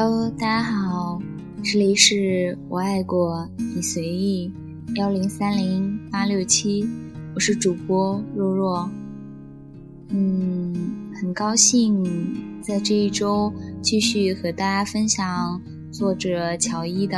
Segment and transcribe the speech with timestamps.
[0.00, 1.20] Hello，大家好，
[1.60, 4.48] 这里是我爱过你随意
[4.94, 6.88] 幺零三零八六七，
[7.34, 8.88] 我是主播若若。
[10.10, 10.72] 嗯，
[11.20, 12.06] 很高兴
[12.62, 17.16] 在这一周继续和大家分享作者乔伊的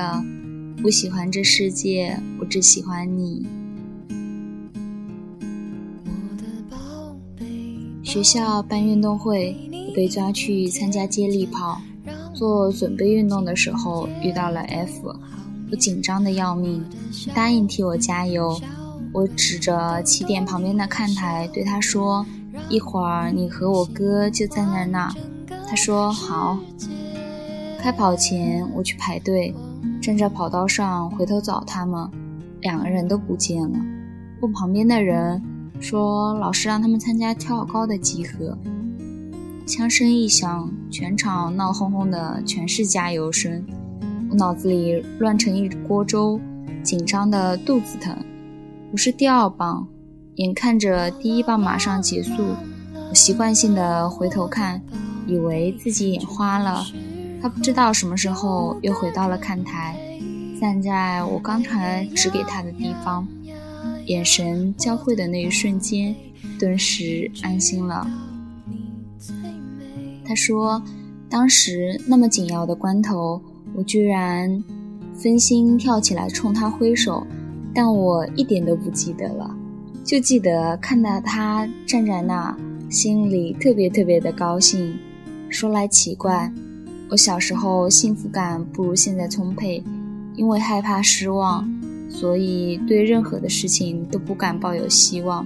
[0.81, 3.47] 《不喜欢这世界，我只喜欢你》。
[8.03, 9.55] 学校办运动会，
[9.91, 11.79] 我被抓去参加接力跑。
[12.41, 15.15] 做准备运动的时候遇到了 F，
[15.71, 16.83] 我紧张的要命，
[17.35, 18.59] 答应替我加油。
[19.13, 22.25] 我指着起点旁边的看台对他说
[22.71, 25.15] ：“一会儿你和我哥就站在那。”
[25.69, 26.57] 他说：“好。”
[27.79, 29.55] 开跑前我去排队，
[30.01, 32.11] 站在跑道上回头找他们，
[32.63, 33.79] 两个人都不见了。
[34.41, 35.43] 问旁边的人
[35.79, 38.57] 说：“老师让他们参加跳高的集合。”
[39.71, 43.65] 枪声一响，全场闹哄哄的，全是加油声。
[44.29, 46.41] 我脑子里乱成一锅粥，
[46.83, 48.17] 紧张的肚子疼。
[48.91, 49.87] 我是第二棒，
[50.35, 52.33] 眼看着第一棒马上结束，
[53.11, 54.83] 我习惯性的回头看，
[55.25, 56.85] 以为自己眼花了。
[57.41, 59.97] 他不知道什么时候又回到了看台，
[60.61, 63.25] 站在我刚才指给他的地方，
[64.07, 66.17] 眼神交汇的那一瞬间，
[66.59, 68.05] 顿时安心了。
[70.31, 70.81] 他说
[71.29, 73.43] ：“当时那么紧要的关头，
[73.75, 74.63] 我居然
[75.13, 77.27] 分心跳起来冲他挥手，
[77.75, 79.53] 但我一点都不记得了，
[80.05, 82.57] 就记得看到他站在那，
[82.89, 84.97] 心里特别特别的高兴。
[85.49, 86.53] 说来奇怪，
[87.09, 89.83] 我小时候幸福感不如现在充沛，
[90.37, 91.69] 因为害怕失望，
[92.09, 95.45] 所以对任何的事情都不敢抱有希望。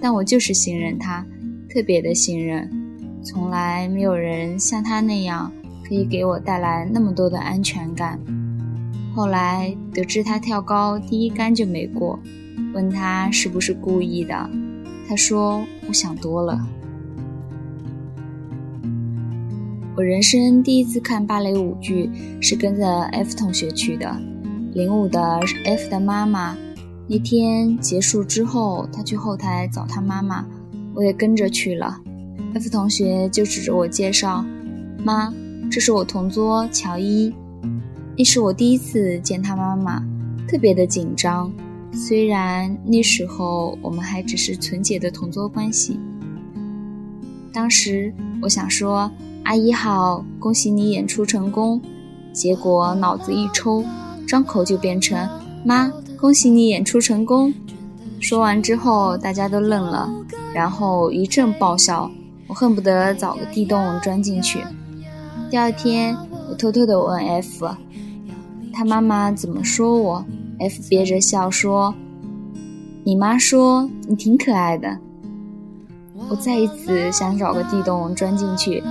[0.00, 1.24] 但我就是信任他，
[1.72, 2.68] 特别的信任。”
[3.26, 5.50] 从来没有人像他那样
[5.84, 8.20] 可以给我带来那么多的安全感。
[9.16, 12.20] 后来得知他跳高第一杆就没过，
[12.72, 14.48] 问他是不是故意的，
[15.08, 16.56] 他说我想多了。
[19.96, 22.08] 我人生第一次看芭蕾舞剧
[22.40, 24.16] 是跟着 F 同学去的，
[24.72, 26.56] 领舞的是 F 的妈妈。
[27.08, 30.46] 那天结束之后，他去后台找他妈妈，
[30.94, 32.00] 我也跟着去了。
[32.54, 34.44] F 同学就指着我介绍
[35.04, 35.32] ：“妈，
[35.70, 37.34] 这是我同桌乔伊。”
[38.18, 40.02] 那是我第一次见他妈妈，
[40.48, 41.52] 特别的紧张。
[41.92, 45.98] 虽然那时候我们还只是纯洁的同桌关系。
[47.52, 49.10] 当时我想说
[49.44, 51.80] ：“阿姨好，恭喜你演出成功。”
[52.32, 53.84] 结果脑子一抽，
[54.26, 55.28] 张口就变成
[55.64, 57.52] ：“妈，恭喜你演出成功。”
[58.20, 60.10] 说完之后，大家都愣了，
[60.54, 62.10] 然后一阵爆笑。
[62.58, 64.64] 恨不得找个地洞钻进去。
[65.50, 66.16] 第二天，
[66.48, 67.68] 我偷偷的问 F，
[68.72, 70.24] 他妈妈怎么说我
[70.58, 71.94] ？F 憋着笑说
[73.04, 74.96] ：“你妈说你挺可爱的。”
[76.30, 78.82] 我再一次想找个地洞钻进去。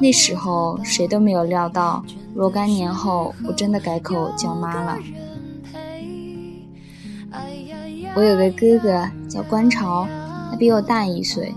[0.00, 2.04] 那时候谁都没有料到，
[2.36, 4.96] 若干年后我真的改口叫妈了。
[8.14, 10.06] 我有个哥哥叫关潮，
[10.52, 11.52] 他比我大一岁。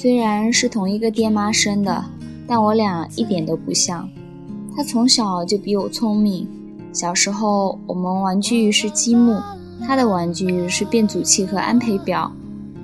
[0.00, 2.04] 虽然是同一个爹妈生的，
[2.46, 4.08] 但我俩一点都不像。
[4.76, 6.46] 他从小就比我聪明。
[6.92, 9.42] 小时候我们玩具是积木，
[9.84, 12.30] 他的玩具是变阻器和安培表。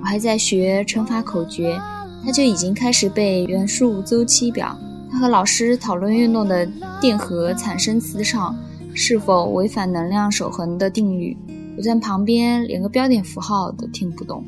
[0.01, 1.79] 我还在学乘法口诀，
[2.21, 4.77] 他就已经开始背元素周期表。
[5.09, 6.67] 他和老师讨论运动的
[6.99, 8.53] 电荷产生磁场
[8.93, 11.37] 是否违反能量守恒的定律，
[11.77, 14.43] 我在旁边连个标点符号都听不懂。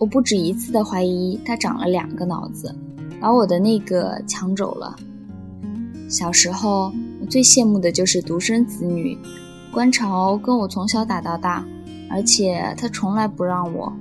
[0.00, 2.74] 我不止一次的怀疑他长了两个脑子，
[3.20, 4.96] 把我的那个抢走了。
[6.08, 9.18] 小时候，我最羡慕的就是独生子女。
[9.70, 11.62] 观潮跟我从小打到大，
[12.08, 13.92] 而且他从来不让我。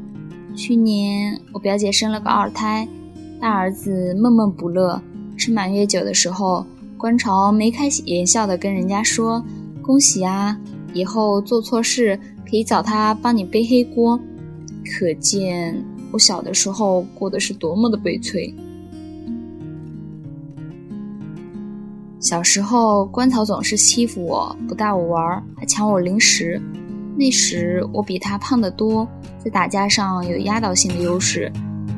[0.55, 2.87] 去年我表姐生了个二胎，
[3.41, 5.01] 大儿子闷闷不乐。
[5.35, 6.65] 吃满月酒的时候，
[6.97, 9.43] 观潮眉开眼笑的跟人家说
[9.83, 10.57] ：“恭喜啊，
[10.93, 12.17] 以后做错事
[12.49, 14.17] 可以找他帮你背黑锅。”
[14.91, 18.53] 可见我小的时候过的是多么的悲催。
[22.19, 26.61] 小时候，关草总是欺负我，不带我玩，还抢我零食。
[27.15, 29.07] 那时我比他胖得多，
[29.37, 31.51] 在打架上有压倒性的优势，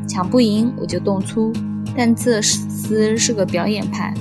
[0.07, 1.51] 抢不赢我就动粗。
[1.97, 4.13] 但这厮是个表演派，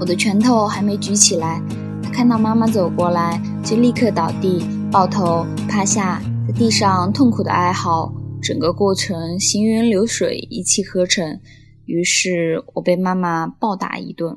[0.00, 1.62] 我的拳头还没举起来，
[2.02, 6.20] 他看到妈妈走过来，就立刻倒地，抱头趴下。
[6.46, 8.12] 在地上痛苦的哀嚎，
[8.42, 11.38] 整个过程行云流水，一气呵成。
[11.84, 14.36] 于是我被妈妈暴打一顿。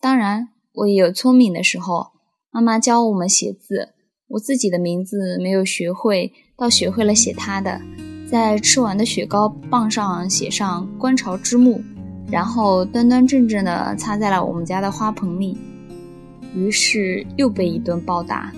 [0.00, 2.08] 当然，我也有聪明的时候。
[2.50, 3.94] 妈妈教我们写字，
[4.28, 7.80] 我自己的名字没有学会，倒学会了写她的。
[8.30, 11.82] 在吃完的雪糕棒上写上“观潮之墓”，
[12.30, 15.58] 然后端端正正地插在了我们家的花盆里。
[16.54, 18.52] 于是又被一顿暴打。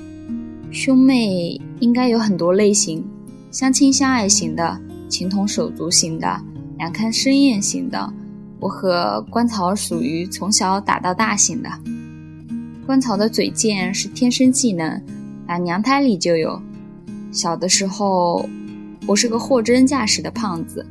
[0.77, 3.03] 兄妹应该有很多类型：
[3.51, 4.79] 相亲相爱型的，
[5.09, 6.39] 情同手足型的，
[6.77, 8.13] 两看生厌型的。
[8.61, 11.71] 我和观草属于从小打到大型的。
[12.85, 15.03] 观草的嘴贱是天生技能，
[15.47, 16.61] 打娘胎里就有。
[17.33, 18.47] 小的时候，
[19.07, 20.85] 我是个货真价实的胖子。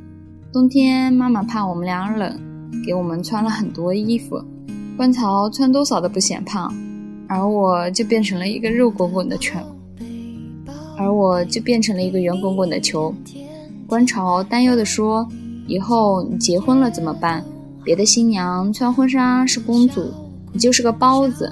[0.52, 2.36] 冬天妈妈怕我们俩冷，
[2.84, 4.44] 给我们穿了很多衣服。
[4.98, 6.74] 观草穿多少都不显胖，
[7.28, 9.60] 而我就变成了一个肉滚滚的球。
[10.98, 13.14] 而我就变成了一个圆滚滚的球。
[13.88, 15.28] 观潮担忧地说
[15.68, 17.44] ：“以后你结婚了怎么办？
[17.84, 20.12] 别的新娘穿婚纱是公主，
[20.52, 21.52] 你就是个包子。”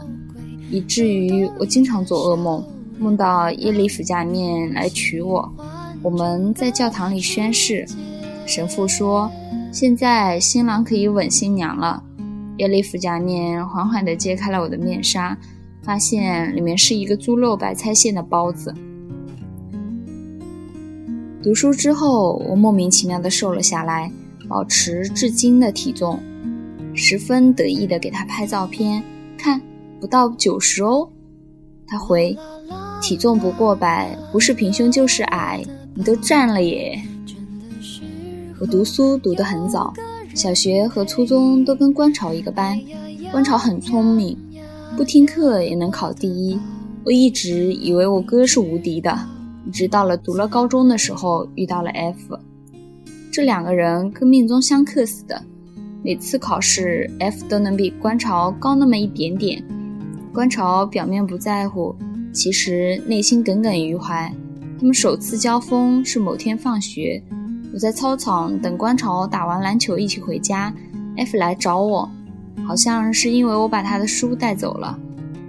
[0.72, 2.63] 以至于我经常做噩梦，
[2.98, 5.48] 梦到耶利弗假面来娶我。
[6.01, 7.86] 我们在教堂里宣誓，
[8.48, 9.31] 神父说
[9.72, 12.01] ：“现在新郎可以吻新娘了。”
[12.57, 15.38] 耶利弗假面缓缓地揭开了我的面纱，
[15.84, 18.74] 发现里面是一个猪肉白菜馅的包子。
[21.44, 24.10] 读书之后，我莫名其妙的瘦了下来，
[24.48, 26.18] 保持至今的体重，
[26.94, 29.04] 十分得意的给他拍照片，
[29.38, 29.62] 看
[30.00, 31.10] 不到九十哦。
[31.86, 32.34] 他回：
[33.01, 35.62] 体重不过百，不是平胸就是矮，
[35.94, 36.98] 你都站了耶。
[38.62, 39.94] 我读书读得很早，
[40.34, 42.80] 小学和初中都跟观潮一个班。
[43.34, 44.38] 观潮很聪明，
[44.96, 46.57] 不听课也能考第一。
[47.04, 49.19] 我一直以为我哥是无敌的。
[49.65, 52.38] 一直到了读了高中的时候，遇到了 F，
[53.31, 55.42] 这两个人跟命中相克似的。
[56.04, 59.63] 每次考试，F 都能比观潮高那么一点点。
[60.33, 61.95] 观潮表面不在乎，
[62.33, 64.30] 其实内心耿耿于怀。
[64.77, 67.24] 他们首次交锋是某天放学，
[67.74, 70.74] 我在操场等观潮打完篮球一起回家
[71.15, 72.10] ，F 来找我，
[72.68, 75.00] 好像是因为我把他的书带走了。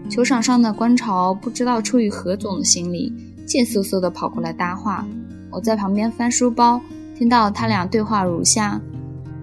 [0.08, 3.12] 球场上的观潮不知道出于何种的心理。
[3.46, 5.06] 贱嗖嗖地跑过来搭话，
[5.50, 6.81] 我在旁边翻书包，
[7.17, 8.81] 听到他俩对话如下：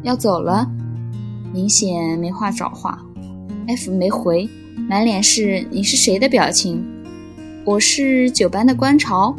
[0.04, 0.70] 要走了，
[1.54, 3.00] 明显没话找话。
[3.68, 4.50] F 没回，
[4.90, 6.84] 满脸是你是谁的表情。
[7.64, 9.36] 我是九班的观潮，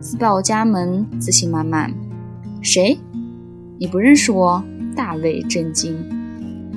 [0.00, 1.92] 自报家门，自信满满。
[2.60, 2.98] 谁？
[3.78, 4.62] 你不认识我？
[4.96, 5.96] 大为震惊。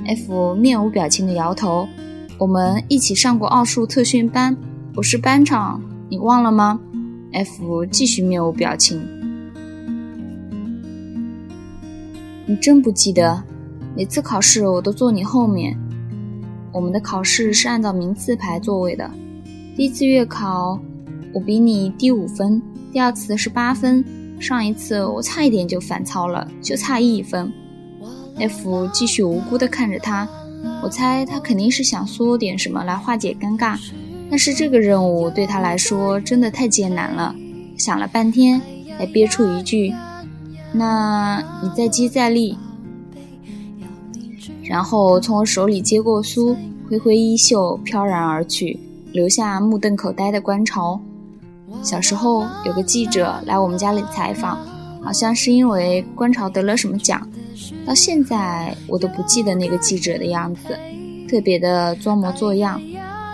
[0.06, 1.88] F 面无表情的摇头。
[2.38, 4.56] 我们一起上过奥数特训班，
[4.94, 6.78] 我是班长，你忘了吗
[7.34, 9.02] ？F 继续面无表情。
[12.46, 13.42] 你真不记得？
[13.96, 15.76] 每次考试我都坐你后面。
[16.72, 19.10] 我们的考试是按照名次排座位的。
[19.76, 20.80] 第一次月考
[21.32, 24.04] 我比你低五分，第二次是八分。
[24.40, 27.52] 上一次我差一点就反超了，就差一分。
[28.36, 30.28] F 继续无辜地看着他，
[30.82, 33.78] 我猜他肯定是想说点什么来化解尴尬。
[34.34, 37.32] 但是这个任务对他来说真的太艰难了，
[37.78, 38.60] 想了半天
[38.98, 39.94] 才憋出一句
[40.74, 42.58] ：“那你再接再厉。”
[44.64, 46.56] 然后从我手里接过书，
[46.90, 48.76] 挥挥衣袖飘然而去，
[49.12, 51.00] 留下目瞪口呆的观潮。
[51.80, 54.58] 小时候有个记者来我们家里采访，
[55.00, 57.24] 好像是因为观潮得了什么奖，
[57.86, 60.76] 到现在我都不记得那个记者的样子，
[61.30, 62.82] 特别的装模作样。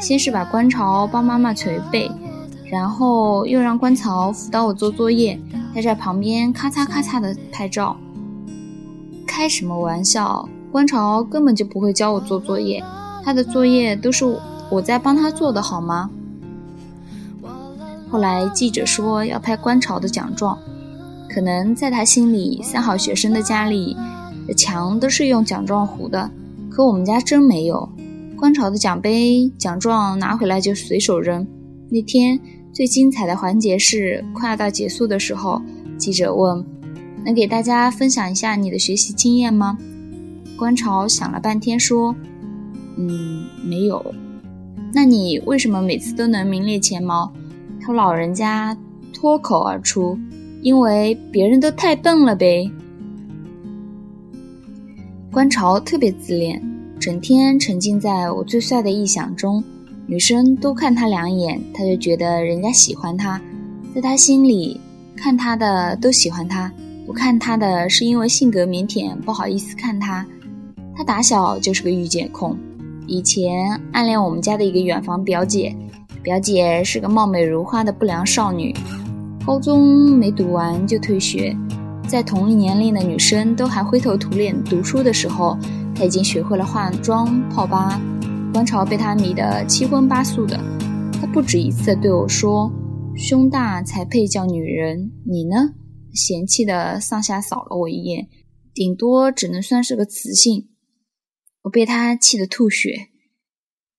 [0.01, 2.11] 先是把观潮帮妈妈捶背，
[2.65, 5.39] 然后又让观潮辅导我做作业，
[5.75, 7.97] 他在旁边咔嚓咔嚓的拍照。
[9.27, 10.49] 开什么玩笑？
[10.73, 12.83] 观潮根本就不会教我做作业，
[13.25, 14.25] 他的作业都是
[14.71, 16.09] 我在帮他做的，好吗？
[18.09, 20.59] 后来记者说要拍观潮的奖状，
[21.29, 23.97] 可能在他心里，三好学生的家里
[24.49, 26.31] 的墙都是用奖状糊的，
[26.71, 27.89] 可我们家真没有。
[28.41, 31.47] 观潮的奖杯、奖状拿回来就随手扔。
[31.91, 32.41] 那天
[32.73, 35.61] 最精彩的环节是快要到结束的时候，
[35.99, 36.65] 记者问
[37.23, 39.77] ：“能给大家分享一下你的学习经验吗？”
[40.57, 42.17] 观潮想了半天说
[42.97, 44.15] ：“嗯，没有。
[44.95, 47.31] 那你为什么每次都能名列前茅？”
[47.79, 48.75] 他老人家
[49.13, 50.19] 脱口而出
[50.63, 52.71] ：“因为别人都太笨了呗。”
[55.31, 56.70] 观潮特别自恋。
[57.01, 59.65] 整天沉浸在我最帅的臆想中，
[60.05, 63.41] 女生多看他两眼，他就觉得人家喜欢他。
[63.95, 64.79] 在他心里，
[65.17, 66.71] 看他的都喜欢他，
[67.07, 70.27] 不看他的是因为性格腼腆，不好意思看他。
[70.95, 72.55] 他打小就是个御姐控，
[73.07, 75.75] 以前暗恋我们家的一个远房表姐，
[76.23, 78.77] 表姐是个貌美如花的不良少女，
[79.47, 81.57] 高中没读完就退学，
[82.07, 85.57] 在同一年龄的女生都还灰头土脸读书的时候，
[86.01, 88.01] 他已经学会了化妆泡吧。
[88.55, 90.59] 观潮被他迷得七荤八素的，
[91.13, 92.73] 他不止一次对我说
[93.15, 95.75] ：“胸大才配叫女人，你呢？”
[96.15, 98.29] 嫌弃的上下扫了我一眼，
[98.73, 100.71] 顶多只能算是个雌性。
[101.65, 103.09] 我被他气得吐血。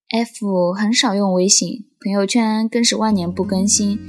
[0.09, 3.99] F 很少用微信，朋友圈更是万年不更新，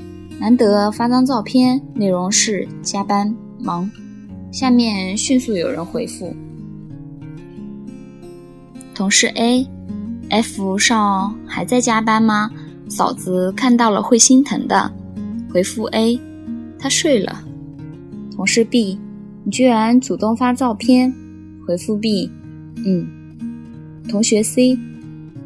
[0.41, 3.91] 难得发张照片，内容是加班忙。
[4.51, 6.35] 下面迅速有人回复：
[8.95, 12.51] 同事 A，F 少还在加班吗？
[12.89, 14.93] 嫂子看到了会心疼的。
[15.51, 16.21] 回复 A，
[16.79, 17.43] 他睡了。
[18.37, 18.99] 同事 B，
[19.45, 21.13] 你居然主动发照片。
[21.67, 22.31] 回复 B，
[22.85, 23.07] 嗯。
[24.09, 24.79] 同学 C，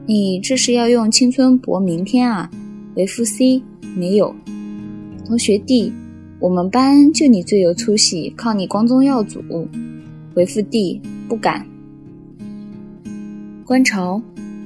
[0.07, 2.51] 你这是要用青春搏明天啊？
[2.95, 3.63] 回复 C，
[3.95, 4.35] 没有。
[5.25, 5.93] 同学 D，
[6.41, 9.41] 我们班就你最有出息，靠你光宗耀祖。
[10.35, 11.67] 回复 D，不敢。
[13.67, 14.23] 观潮，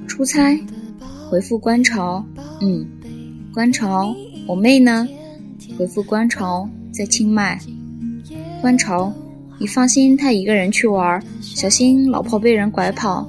[0.06, 0.60] 出差。
[1.30, 2.22] 回复观潮，
[2.60, 2.86] 嗯。
[3.50, 4.14] 观潮，
[4.46, 5.08] 我妹呢？
[5.78, 7.58] 回复观潮，在清迈。
[8.60, 9.10] 观潮，
[9.58, 13.26] 你放心，她一个人去玩，小心老婆被人拐跑。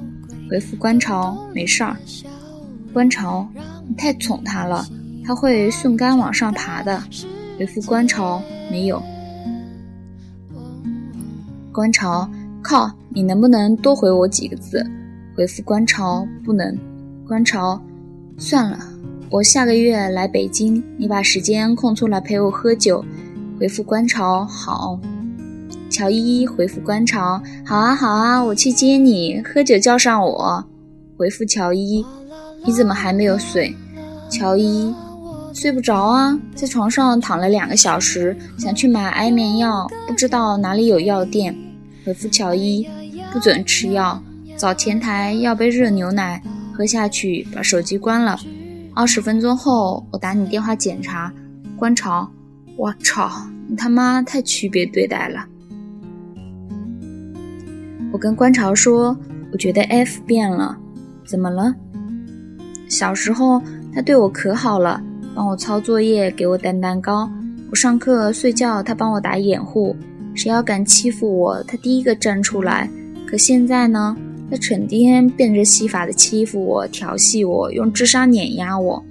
[0.50, 1.96] 回复观潮没事儿，
[2.92, 3.48] 观潮
[3.88, 4.86] 你太宠他了，
[5.24, 7.02] 他会顺杆往上爬的。
[7.58, 9.02] 回复观潮没有，
[11.72, 12.28] 观潮
[12.60, 14.86] 靠你能不能多回我几个字？
[15.34, 16.76] 回复观潮不能，
[17.26, 17.80] 观潮
[18.36, 18.78] 算了，
[19.30, 23.02] 我下个月来北京，你把时间空出来陪我喝酒。
[23.58, 24.98] 回复观潮好。
[25.88, 30.64] 乔依依回复观潮：“好啊好啊，我去接你，喝酒叫上我。”
[31.16, 32.04] 回复乔依
[32.66, 33.74] ：“你怎么还没有睡？”
[34.28, 34.92] 乔依
[35.54, 41.56] ：“睡不着啊，在床上躺了两个小时，想去买安眠药，不知道哪里有药店。”
[42.04, 42.86] 回复乔伊
[43.32, 44.22] ：“不准吃药，
[44.62, 46.40] 找前台要杯热牛奶，
[46.72, 48.38] 喝下去，把手机关了。
[48.94, 51.32] 二十分钟后我打你电话检查。”
[51.76, 52.30] 观潮
[52.78, 53.28] ：“我操，
[53.66, 55.44] 你他妈太区别对待了。”
[58.12, 59.18] 我跟观潮说
[59.50, 60.78] ：“我觉得 F 变了，
[61.24, 61.74] 怎么了？
[62.88, 63.60] 小时候
[63.92, 65.02] 他对我可好了，
[65.34, 67.28] 帮我抄作业，给我蛋蛋糕。
[67.68, 69.96] 我上课睡觉，他帮我打掩护。
[70.36, 72.88] 谁要敢欺负我，他第一个站出来。
[73.26, 74.16] 可现在呢？
[74.52, 79.02] 他成天变着戏法的欺负我，调戏我，用智商碾压我。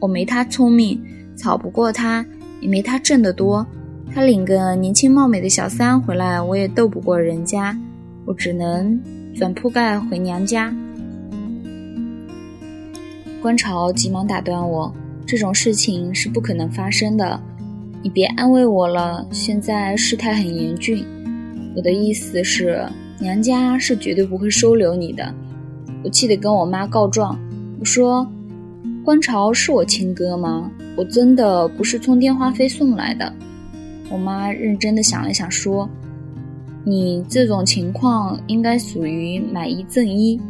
[0.00, 1.00] 我没他聪明，
[1.36, 2.26] 吵不过他，
[2.60, 3.64] 也没他挣得多。
[4.12, 7.78] 他领个年轻貌美的小三回来，我也斗不过人家。”
[8.26, 9.00] 我只能
[9.32, 10.74] 转铺盖回娘家。
[13.40, 14.92] 观潮急忙打断我
[15.24, 17.40] ：“这种事情是不可能发生的，
[18.02, 19.24] 你别安慰我了。
[19.30, 21.06] 现在事态很严峻，
[21.76, 22.84] 我的意思是，
[23.20, 25.32] 娘家是绝对不会收留你的。”
[26.02, 27.38] 我气得跟我妈告状
[27.78, 28.26] ：“我说，
[29.04, 30.70] 观潮是我亲哥吗？
[30.96, 33.32] 我真的不是充电话费送来的。”
[34.10, 35.88] 我妈认真的想了想说。
[36.82, 40.40] 你这种情况应该属于买一赠一。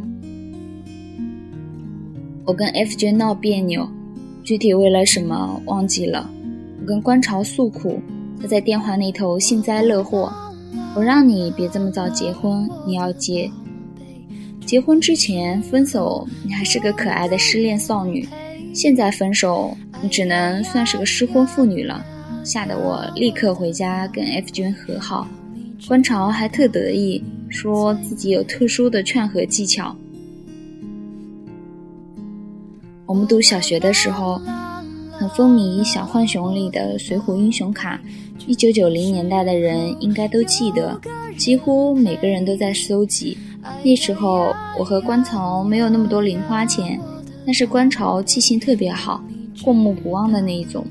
[2.45, 3.87] 我跟 F 君闹别扭，
[4.45, 6.31] 具体为了什么忘记了。
[6.81, 8.01] 我跟观潮诉苦，
[8.41, 10.33] 他在电话那头幸灾乐祸。
[10.95, 13.51] 我让你别这么早结婚，你要结。
[14.67, 18.25] 结婚之前分手，你还是个可爱的失恋少女；
[18.73, 22.05] 现在分手，你只能算是个失婚妇女了。
[22.45, 25.27] 吓得我立刻回家跟 F 君和好。
[25.89, 29.97] 观潮还特得意，说自己有特殊的劝和技巧。
[33.07, 34.41] 我们读小学的时候，
[35.11, 38.01] 很风靡《小浣熊》里的水浒英雄卡，
[38.47, 41.01] 一九九零年代的人应该都记得，
[41.37, 43.37] 几乎每个人都在收集。
[43.85, 46.99] 那时候我和观潮没有那么多零花钱，
[47.47, 49.23] 但是观潮记性特别好，
[49.63, 50.85] 过目不忘的那一种。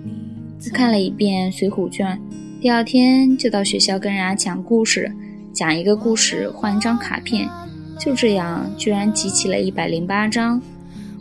[0.63, 2.17] 他看了一遍《水浒传》。
[2.61, 5.11] 第二天就到学校跟人家讲故事，
[5.53, 7.49] 讲一个故事换一张卡片，
[7.97, 10.61] 就这样居然集齐了一百零八张。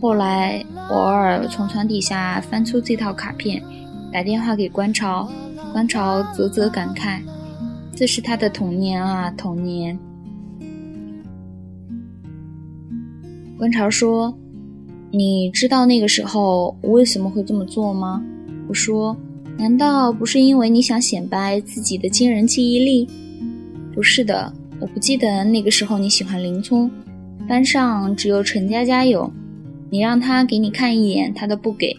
[0.01, 3.63] 后来偶尔从床底下翻出这套卡片，
[4.13, 5.29] 打电话给观潮，
[5.73, 7.21] 观潮啧啧感慨
[7.95, 9.99] ：“这是他的童年啊，童年。”
[13.59, 14.37] 观潮说
[15.11, 18.23] ：“你知道那个时候我为什么会这么做吗？”
[18.69, 19.17] 我说。
[19.61, 23.09] 难道不是因为你想显摆自己的惊人记忆力？
[23.93, 26.89] 不是的，我不记得那个时候你喜欢林聪，
[27.49, 29.33] 班上只有陈佳佳有，
[29.91, 31.97] 你让她给你看一眼，她都不给，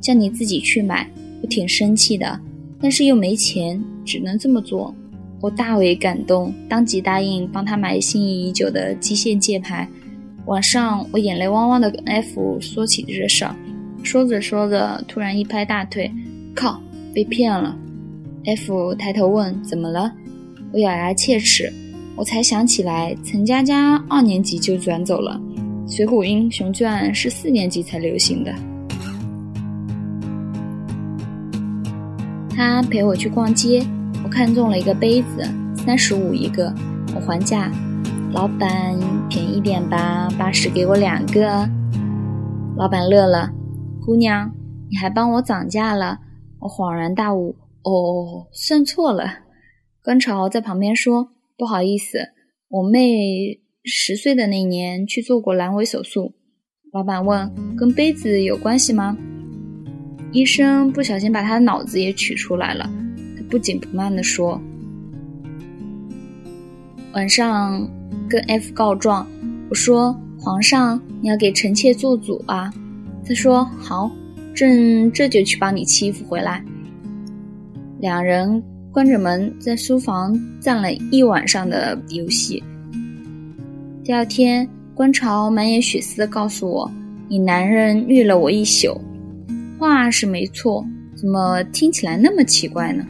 [0.00, 1.10] 叫你自己去买，
[1.42, 2.38] 我挺生气的，
[2.80, 4.94] 但是又没钱，只能这么做。
[5.40, 9.88] 我大为感动，当即答应帮他买心仪已久的机械键盘。
[10.46, 13.54] 晚上，我眼泪汪汪的跟 F 说起这事儿，
[14.02, 16.10] 说着说着，突然一拍大腿，
[16.54, 16.80] 靠，
[17.14, 17.76] 被骗了。
[18.46, 20.12] F 抬头问：“怎么了？”
[20.72, 21.72] 我咬牙切齿。
[22.16, 25.40] 我才想起来，陈佳佳二年级就转走了，
[25.94, 28.52] 《水浒英雄传》是四年级才流行的。
[32.54, 33.82] 他陪我去逛街，
[34.22, 35.42] 我看中了一个杯子，
[35.76, 36.74] 三十五一个，
[37.14, 37.70] 我还价，
[38.32, 41.68] 老板便宜点吧，八十给我两个。
[42.76, 43.50] 老板乐了，
[44.04, 44.52] 姑娘，
[44.90, 46.18] 你还帮我涨价了？
[46.60, 49.40] 我恍然大悟，哦，算错了。
[50.02, 51.30] 观潮在旁边说。
[51.58, 52.20] 不好意思，
[52.68, 56.32] 我妹十岁的那年去做过阑尾手术。
[56.90, 59.18] 老板问：“跟杯子有关系吗？”
[60.32, 62.88] 医生不小心把他的脑子也取出来了。
[63.36, 64.60] 他不紧不慢地说
[67.14, 67.88] ：“晚上
[68.28, 69.26] 跟 F 告状，
[69.68, 72.72] 我说皇上你要给臣妾做主啊。”
[73.26, 74.10] 他说：“好，
[74.54, 76.64] 朕这就去帮你欺负回来。”
[78.00, 78.62] 两人。
[78.92, 82.60] 关着门，在书房站了一晚上的游戏。
[84.02, 86.90] 第二天，观潮满眼血丝的告诉我
[87.30, 89.00] ：“你男人虐了我一宿。”
[89.80, 93.02] 话是没错，怎么听起来那么奇怪呢？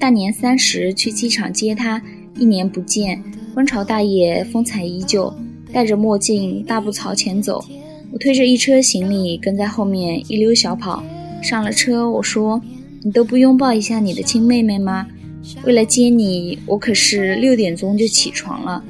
[0.00, 2.02] 大年三十去机场接他，
[2.36, 3.22] 一年不见，
[3.54, 5.32] 观潮大爷风采依旧，
[5.72, 7.64] 戴着墨镜，大步朝前走。
[8.10, 11.04] 我推着一车行李跟在后面一溜小跑。
[11.40, 12.60] 上了车，我说。
[13.02, 15.06] 你都不拥抱一下你的亲妹妹吗？
[15.64, 18.84] 为了接你，我可是六点钟就起床了。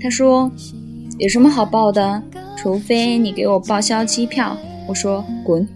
[0.00, 0.50] 他说
[1.20, 2.20] ：“有什么好抱的？
[2.62, 4.54] 除非你给我报销机票。”
[4.86, 5.66] 我说：“滚。”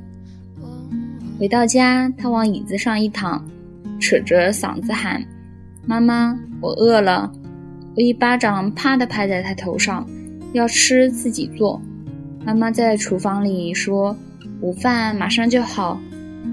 [1.41, 3.43] 回到家，他往椅子上一躺，
[3.99, 5.25] 扯着嗓子喊
[5.87, 7.33] ：“妈妈，我饿了。”
[7.97, 10.07] 我一巴掌啪的拍在他头上
[10.53, 11.81] ：“要吃自己做。”
[12.45, 14.15] 妈妈在厨房里说
[14.61, 15.99] ：“午饭马上就好。”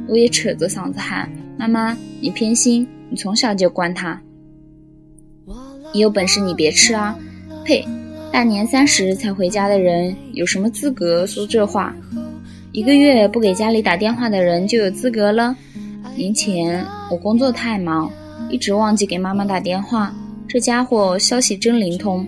[0.08, 4.22] 我也扯着嗓子喊：“妈妈，你偏心，你从小就惯他。
[5.94, 7.20] 你有本事你别吃啊！
[7.66, 7.86] 呸！
[8.32, 11.94] 大年三十才回家的人有什么资格说这话？
[12.72, 15.54] 一个月不给家里打电话的人就有资格了？
[16.16, 18.10] 年前我工作太忙，
[18.50, 20.16] 一直忘记给妈妈打电话。
[20.48, 22.26] 这家伙消息真灵通。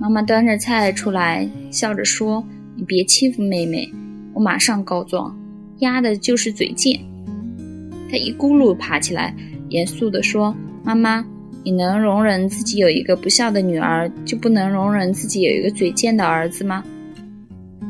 [0.00, 2.42] 妈妈端着菜出来，笑着说
[2.76, 3.92] ：‘你别欺负妹妹，
[4.34, 5.36] 我马上告状。’”
[5.80, 6.98] 丫的就是嘴贱，
[8.08, 9.34] 他一咕噜爬起来，
[9.70, 11.26] 严肃地说：“妈妈，
[11.64, 16.84] 你能容忍自己有一个不孝的女儿，就不能容忍自己有一个嘴贱的儿子吗？”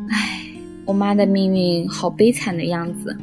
[0.08, 0.40] 唉，
[0.86, 3.16] 我妈的命运好悲惨的样子。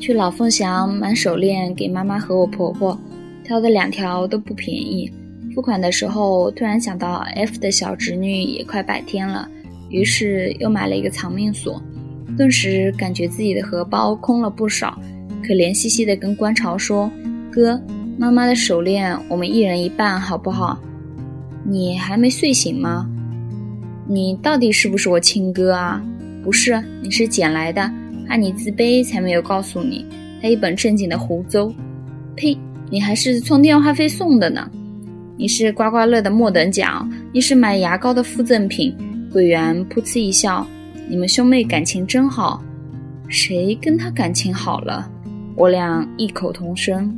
[0.00, 2.98] 去老凤祥买手链给妈妈和我婆婆，
[3.44, 5.08] 挑的两条都不便宜。
[5.54, 9.48] 付款的时候，突然想到 F 的小侄女也快百天了，
[9.90, 11.80] 于是又买了一个长命锁。
[12.36, 14.98] 顿时感觉自己的荷包空了不少，
[15.40, 17.08] 可怜兮兮的跟观潮说
[17.52, 17.78] ：“哥，
[18.18, 20.80] 妈妈的手链我们一人一半，好不好？
[21.64, 23.06] 你还没睡醒吗？
[24.08, 26.02] 你到底是不是我亲哥啊？
[26.42, 27.92] 不是，你是捡来的，
[28.26, 30.06] 怕你自卑才没有告诉你。”
[30.40, 31.72] 他一本正经的胡诌
[32.34, 32.56] ：“呸！
[32.90, 34.68] 你还是充电话费送的呢，
[35.36, 38.96] 你是刮刮乐的末等奖，你是买牙膏的附赠品。”
[39.30, 40.66] 柜员噗嗤一笑。
[41.08, 42.62] 你们兄妹感情真好，
[43.28, 45.10] 谁跟他感情好了？
[45.54, 47.14] 我俩异口同声。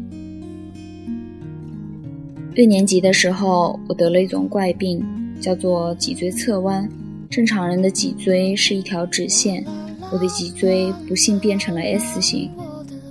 [2.55, 5.05] 六年级的时候，我得了一种怪病，
[5.40, 6.88] 叫做脊椎侧弯。
[7.29, 9.64] 正常人的脊椎是一条直线，
[10.12, 12.49] 我的脊椎不幸变成了 S 型，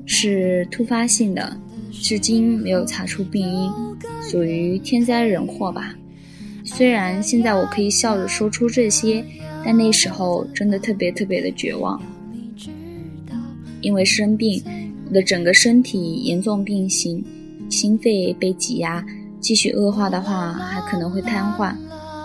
[0.05, 1.57] 是突发性的，
[1.91, 3.69] 至今没有查出病因，
[4.21, 5.93] 属于天灾人祸吧。
[6.63, 9.23] 虽然现在我可以笑着说出这些。
[9.65, 11.97] 但那时候真的特别特别的绝望，
[13.79, 14.61] 因为生病，
[15.07, 17.23] 我的整个身体严重变形，
[17.69, 19.01] 心肺被挤压，
[19.43, 21.75] 继续恶化的话还可能会瘫痪，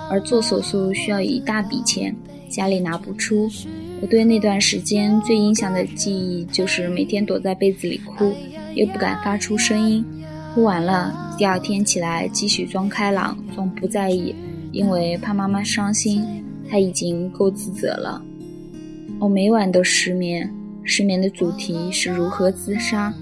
[0.09, 2.15] 而做手术需要一大笔钱，
[2.49, 3.51] 家里拿不出。
[4.01, 8.33] 我对那段时间最印象的记忆就是每天躲在被子里哭，
[8.77, 10.05] 又不敢发出声音，
[10.55, 14.33] 哭完了第二天起来继续装开朗，装不在意，
[14.71, 16.25] 因为怕妈妈伤心。
[16.71, 18.23] 他已经够自责了。
[19.19, 20.49] 我每晚都失眠，
[20.85, 23.13] 失眠的主题是如何自杀。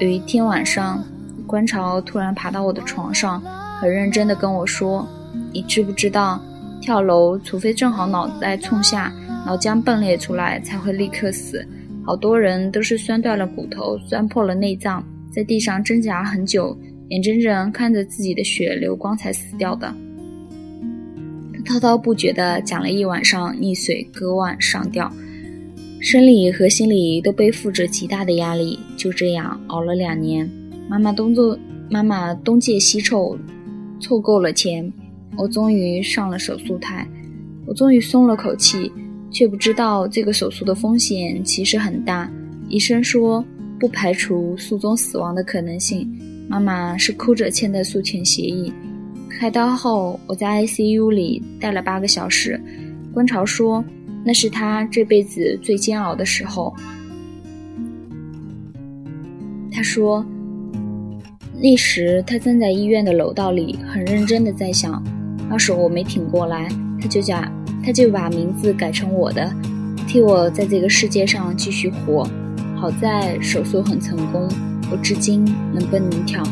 [0.00, 1.04] 有一天晚上，
[1.52, 3.38] 观潮突然爬到我的床上，
[3.78, 5.06] 很认真地跟我说
[5.52, 6.40] ：“你知不知道，
[6.80, 9.12] 跳楼除非正好脑袋冲下，
[9.44, 11.62] 脑浆迸裂出来，才会立刻死。
[12.06, 16.74] 好多人都是摔断了骨头，摔破了内脏，在地上挣扎很久，
[17.10, 19.94] 眼睁睁看着自己的血流光才死掉的。”
[21.52, 25.12] 他滔滔不绝地讲了一晚上溺水、割腕、上吊。
[26.00, 30.50] 生理和心理都背负着极大的压力，就这样熬了两年。
[30.92, 31.58] 妈妈东做
[31.90, 33.34] 妈妈东借西凑，
[33.98, 34.92] 凑够了钱，
[35.38, 37.08] 我终于上了手术台。
[37.64, 38.92] 我终于松了口气，
[39.30, 42.30] 却不知道这个手术的风险其实很大。
[42.68, 43.42] 医生说
[43.80, 46.06] 不排除术中死亡的可能性。
[46.46, 48.70] 妈妈是哭着签的术前协议。
[49.30, 52.60] 开刀后，我在 ICU 里待了八个小时。
[53.14, 53.82] 观潮说。
[54.24, 56.76] 那是他这辈子最煎熬的时候。
[59.72, 60.24] 他说，
[61.62, 65.00] 那时他站在医院的楼道里，很认真的在想：
[65.48, 66.68] 要是我没挺过来，
[67.00, 67.40] 他就叫
[67.84, 69.48] 他就把名字改成我的，
[70.08, 72.28] 替我在这个世界上继续活。
[72.76, 74.48] 好在手术很成功，
[74.90, 76.42] 我至今能蹦能跳。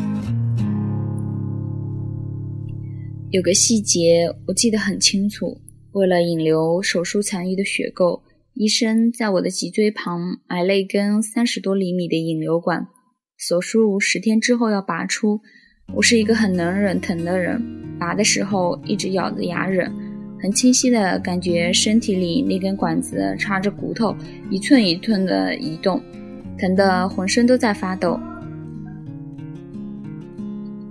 [3.30, 5.60] 有个细节我记得很清楚。
[5.90, 8.20] 为了引流手术残余的血垢，
[8.54, 12.86] 医生在我的脊椎旁埋了一根三十多厘米的引流管。
[13.40, 15.40] 手术十天之后要拔出。
[15.94, 17.58] 我是一个很能忍疼的人，
[17.98, 19.90] 拔的时候一直咬着牙忍，
[20.38, 24.14] 很清晰的感觉身体里那根管子插着骨头，
[24.50, 25.98] 一寸一寸的移动，
[26.58, 28.20] 疼得浑身都在发抖。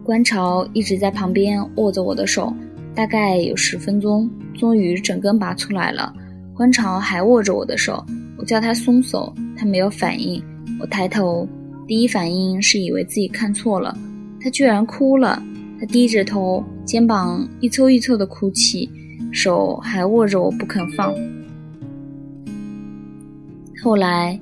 [0.03, 2.51] 观潮一直在旁边握着我的手，
[2.95, 4.27] 大概有十分钟。
[4.55, 6.11] 终于整根拔出来了，
[6.55, 8.03] 观潮还握着我的手，
[8.39, 10.43] 我叫他松手，他没有反应。
[10.79, 11.47] 我抬头，
[11.89, 13.97] 第一反应是以为自己看错了，
[14.39, 15.41] 他居然哭了。
[15.79, 18.87] 他低着头，肩膀一抽一抽的哭泣，
[19.31, 21.11] 手还握着我不肯放。
[23.81, 24.39] 后来，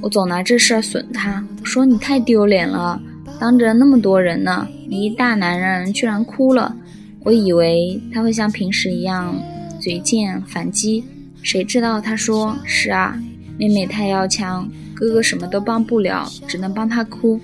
[0.00, 3.02] 我总拿这事儿损他，我说你太丢脸了，
[3.40, 6.76] 当着那么多人呢，你一大男人居然哭了。
[7.24, 9.34] 我以为他会像平时一样
[9.80, 11.02] 嘴贱反击，
[11.42, 13.20] 谁知道他说：“是啊，
[13.58, 17.40] 妹妹太要强，哥哥什么都帮不了，只能帮他哭。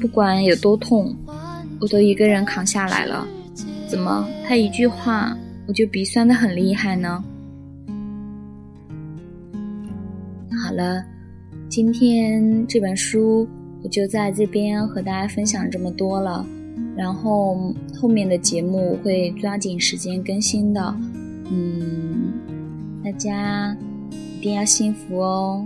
[0.00, 1.14] 不管有多痛，
[1.80, 3.24] 我都一个人扛下来了。
[3.86, 7.22] 怎么他一句话我就鼻酸的很厉害呢？”
[10.64, 11.04] 好了，
[11.68, 13.46] 今天这本书
[13.84, 16.44] 我就在这边和大家分享这么多了。
[16.96, 20.92] 然后后面的节目会抓紧时间更新的，
[21.48, 22.32] 嗯，
[23.04, 23.76] 大家
[24.10, 25.64] 一定要幸福哦。